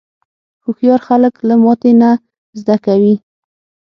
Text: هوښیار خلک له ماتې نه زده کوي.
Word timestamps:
هوښیار 0.63 1.01
خلک 1.07 1.33
له 1.47 1.55
ماتې 1.63 1.91
نه 2.01 2.09
زده 2.59 2.75
کوي. 2.85 3.15